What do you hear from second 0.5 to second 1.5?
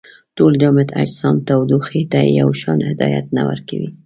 جامد اجسام